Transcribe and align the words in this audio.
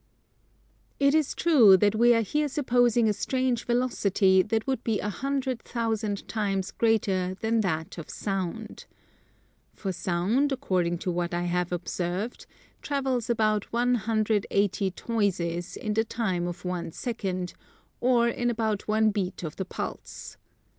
It 0.99 1.13
is 1.13 1.35
true 1.35 1.77
that 1.77 1.93
we 1.93 2.15
are 2.15 2.23
here 2.23 2.47
supposing 2.47 3.07
a 3.07 3.13
strange 3.13 3.65
velocity 3.67 4.41
that 4.41 4.65
would 4.65 4.83
be 4.83 4.99
a 4.99 5.09
hundred 5.09 5.61
thousand 5.61 6.27
times 6.27 6.71
greater 6.71 7.35
than 7.39 7.61
that 7.61 7.99
of 7.99 8.09
Sound. 8.09 8.85
For 9.75 9.91
Sound, 9.91 10.51
according 10.51 10.97
to 11.05 11.11
what 11.11 11.35
I 11.35 11.43
have 11.43 11.71
observed, 11.71 12.47
travels 12.81 13.29
about 13.29 13.71
180 13.71 14.89
Toises 14.89 15.77
in 15.77 15.93
the 15.93 16.03
time 16.03 16.47
of 16.47 16.65
one 16.65 16.91
Second, 16.91 17.53
or 17.99 18.27
in 18.27 18.49
about 18.49 18.87
one 18.87 19.11
beat 19.11 19.43
of 19.43 19.57
the 19.57 19.65
pulse. 19.65 20.35